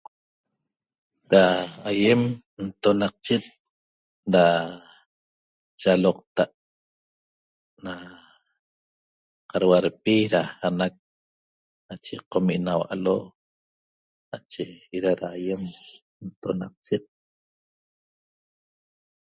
Da 1.31 1.41
aýem 1.91 2.21
ntonaqchet 2.65 3.43
da 4.33 4.43
yaloqta't 5.81 6.53
da 7.83 7.93
qaduardpi 9.49 10.15
da 10.33 10.41
anac 10.67 10.93
nache 11.87 12.15
qomi' 12.31 12.63
naua'lo 12.65 13.15
nache 14.29 14.63
eda 14.95 15.11
da 15.19 15.25
aýem 15.37 15.61
ntonaqchet 16.27 17.03